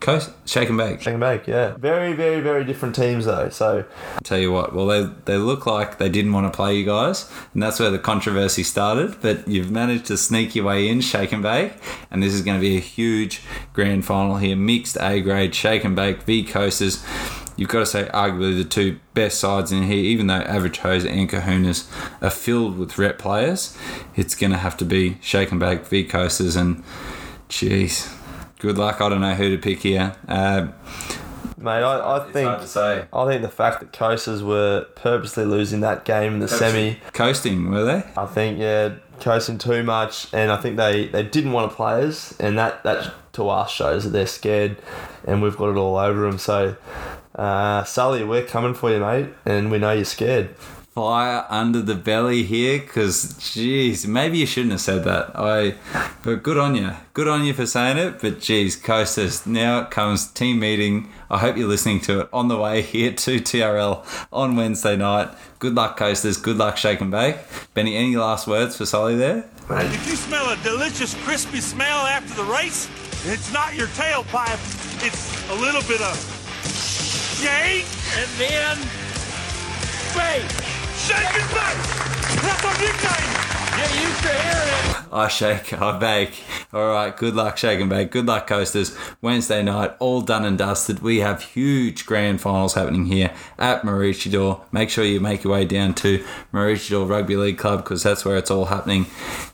[0.00, 1.00] Coast Shake and Bake.
[1.00, 1.76] Shake and Bake, yeah.
[1.76, 3.48] Very, very, very different teams though.
[3.48, 3.84] So
[4.14, 6.84] I'll tell you what, well they they look like they didn't want to play you
[6.84, 9.20] guys, and that's where the controversy started.
[9.20, 11.72] But you've managed to sneak your way in, Shake and Bake,
[12.10, 14.56] and this is going to be a huge grand final here.
[14.56, 17.04] Mixed A grade, Shake and Bake v Coasters.
[17.56, 21.04] You've got to say arguably the two best sides in here, even though Average Hose
[21.04, 21.90] and Kahunas
[22.22, 23.76] are filled with rep players,
[24.14, 26.84] it's going to have to be Shake and Bake v Coasters and
[27.48, 28.14] jeez
[28.58, 29.00] good luck.
[29.00, 30.14] I don't know who to pick here.
[30.26, 30.68] Uh,
[31.56, 36.34] Mate, I, I think I think the fact that Coasters were purposely losing that game
[36.34, 38.04] in the semi, coasting were they?
[38.16, 42.04] I think yeah, coasting too much, and I think they, they didn't want to play
[42.04, 44.76] us, and that that to us shows that they're scared,
[45.26, 46.38] and we've got it all over them.
[46.38, 46.76] So,
[47.34, 50.54] uh, Sully, we're coming for you, mate, and we know you're scared
[50.98, 55.30] fire under the belly here because geez maybe you shouldn't have said that.
[55.36, 55.74] I
[56.24, 56.90] but good on you.
[57.14, 61.08] Good on you for saying it but geez coasters now comes team meeting.
[61.30, 65.28] I hope you're listening to it on the way here to trl on wednesday night.
[65.60, 66.36] Good luck coasters.
[66.36, 67.36] Good luck shake and bake
[67.74, 69.48] benny any last words for sully there?
[69.70, 72.88] If you smell a delicious crispy smell after the race
[73.24, 75.04] it's not your tailpipe.
[75.04, 76.16] It's a little bit of
[77.42, 77.86] shake,
[78.16, 78.78] and then
[80.14, 80.77] bake.
[81.08, 82.08] That's.
[83.76, 85.12] Get used to hearing it.
[85.12, 86.42] I shake, I bake.
[86.72, 88.10] All right, good luck, shake and bake.
[88.10, 88.96] Good luck, coasters.
[89.22, 91.00] Wednesday night, all done and dusted.
[91.00, 94.60] We have huge grand finals happening here at Maroochydore.
[94.70, 98.36] Make sure you make your way down to Maroochydore Rugby League Club because that's where
[98.36, 99.06] it's all happening.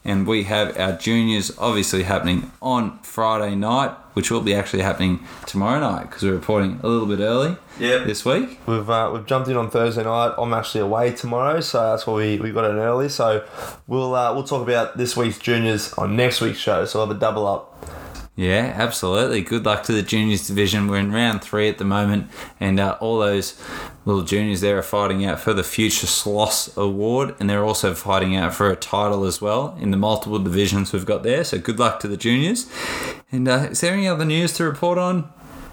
[0.03, 5.19] And we have our juniors obviously happening on Friday night, which will be actually happening
[5.45, 8.05] tomorrow night because we're reporting a little bit early Yep.
[8.07, 8.59] this week.
[8.65, 10.33] We've uh, we've jumped in on Thursday night.
[10.37, 13.09] I'm actually away tomorrow, so that's why we, we got it early.
[13.09, 13.45] So
[13.87, 16.85] we'll uh, we'll talk about this week's juniors on next week's show.
[16.85, 17.71] So we'll have a double up.
[18.35, 19.41] Yeah, absolutely.
[19.41, 20.87] Good luck to the juniors division.
[20.87, 22.29] We're in round three at the moment,
[22.59, 23.59] and uh, all those
[24.03, 28.35] little juniors there are fighting out for the Future Sloss Award, and they're also fighting
[28.35, 31.45] out for a title as well in the multiple divisions we've got there.
[31.45, 32.69] So good luck to the juniors.
[33.31, 35.31] And uh, is there any other news to report on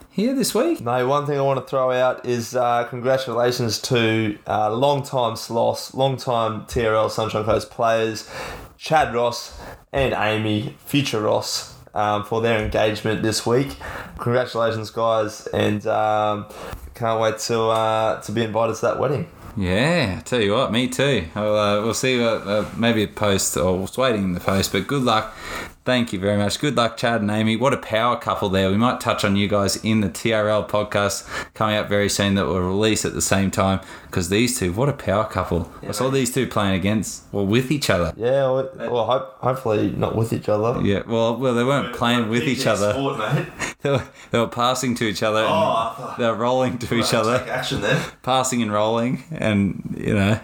[0.08, 0.80] here this week?
[0.80, 5.94] No, one thing I want to throw out is uh, congratulations to uh, long-time Sloss,
[5.94, 8.30] long-time TRL Sunshine Coast players,
[8.78, 9.60] Chad Ross
[9.92, 13.76] and Amy, future Ross, um, for their engagement this week.
[14.18, 16.46] Congratulations, guys, and um,
[16.94, 19.28] can't wait to uh, to be invited to that wedding.
[19.56, 21.26] Yeah, I tell you what, me too.
[21.34, 25.02] Uh, we'll see uh, maybe a post or was waiting in the post, but good
[25.02, 25.36] luck.
[25.84, 26.60] Thank you very much.
[26.60, 27.56] Good luck, Chad and Amy.
[27.56, 28.70] What a power couple there.
[28.70, 32.46] We might touch on you guys in the TRL podcast coming out very soon that
[32.46, 35.72] will release at the same time because these two, what a power couple.
[35.82, 38.12] I saw these two playing against or with each other.
[38.16, 40.80] Yeah, well, well hope, hopefully not with each other.
[40.86, 42.92] Yeah, well, well, they weren't playing with each other.
[42.92, 43.20] Sport.
[43.82, 45.40] They were, they were passing to each other.
[45.40, 45.52] Oh, and
[45.98, 48.00] Oh, they were rolling to each other, action there.
[48.22, 50.38] passing and rolling, and you know.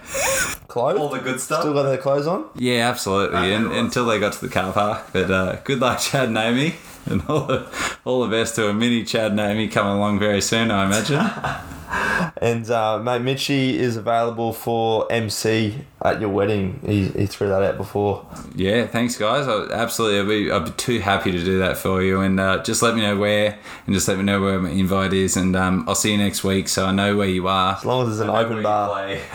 [0.67, 0.99] Clothes.
[0.99, 1.61] All the good stuff.
[1.61, 2.47] Still got their clothes on.
[2.57, 3.55] Yeah, absolutely.
[3.55, 5.07] And, until they got to the car park.
[5.13, 6.75] But uh, good luck, Chad and Amy.
[7.07, 10.43] And all the, all the best to a mini Chad and Amy coming along very
[10.43, 11.75] soon, I imagine.
[12.41, 16.81] And uh, mate, Mitchie is available for MC at your wedding.
[16.85, 18.27] He, he threw that out before.
[18.55, 19.49] yeah, thanks, guys.
[19.49, 20.21] I, absolutely.
[20.21, 22.21] I'd be, I'd be too happy to do that for you.
[22.21, 25.13] And uh, just let me know where and just let me know where my invite
[25.13, 25.37] is.
[25.37, 27.77] And um, I'll see you next week so I know where you are.
[27.77, 29.17] As long as there's an open bar.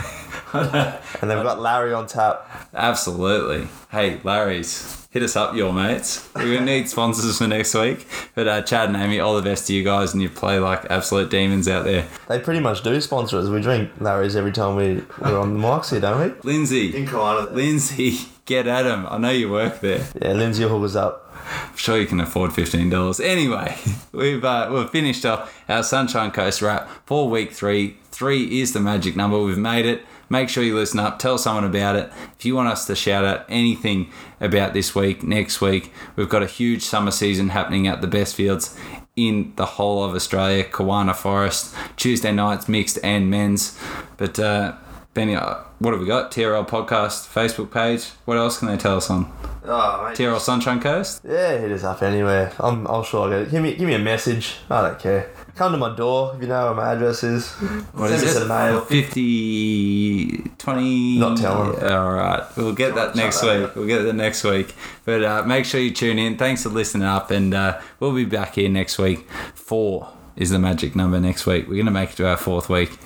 [0.53, 2.47] And they've got Larry on tap.
[2.75, 3.67] Absolutely.
[3.89, 6.27] Hey, Larry's, hit us up, your mates.
[6.35, 8.07] We're going to need sponsors for next week.
[8.33, 10.85] But uh, Chad and Amy, all the best to you guys, and you play like
[10.89, 12.07] absolute demons out there.
[12.27, 13.47] They pretty much do sponsor us.
[13.47, 16.51] We drink Larry's every time we, we're on the mics here, don't we?
[16.51, 17.51] Lindsay, Carolina.
[17.51, 19.05] Lindsay, get at him.
[19.07, 20.07] I know you work there.
[20.19, 21.19] Yeah, Lindsay will hook us up.
[21.45, 23.19] I'm sure you can afford fifteen dollars.
[23.19, 23.77] Anyway,
[24.13, 27.97] we've uh, we've finished off our Sunshine Coast wrap for week three.
[28.11, 29.37] Three is the magic number.
[29.39, 30.05] We've made it.
[30.33, 31.19] Make sure you listen up.
[31.19, 32.11] Tell someone about it.
[32.39, 34.09] If you want us to shout out anything
[34.41, 38.33] about this week, next week, we've got a huge summer season happening at the best
[38.33, 38.75] fields
[39.15, 40.63] in the whole of Australia.
[40.63, 43.77] Kawana Forest Tuesday nights, mixed and men's.
[44.17, 44.73] But uh,
[45.13, 46.31] Benny, what have we got?
[46.31, 48.05] TRL podcast, Facebook page.
[48.25, 49.31] What else can they tell us on
[49.65, 50.17] Oh, mate.
[50.17, 51.21] TRL Sunshine Coast?
[51.23, 52.51] Yeah, hit us up anywhere.
[52.59, 53.51] I'm, I'm sure I'll get it.
[53.51, 54.55] Give me, give me a message.
[54.71, 55.29] I don't care.
[55.55, 57.47] Come to my door if you know where my address is.
[57.51, 58.41] What Send is us it?
[58.41, 58.81] a mail.
[58.81, 61.19] 50, 20.
[61.19, 61.83] Not telling.
[61.91, 62.43] All right.
[62.57, 63.75] We'll get that next week.
[63.75, 64.73] We'll get that next week.
[65.05, 66.37] But uh, make sure you tune in.
[66.37, 67.29] Thanks for listening up.
[67.29, 69.29] And uh, we'll be back here next week.
[69.53, 71.67] Four is the magic number next week.
[71.67, 72.97] We're going to make it to our fourth week.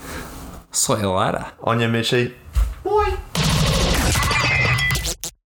[0.72, 1.53] Sayonara.
[1.65, 2.36] É On mexe aí.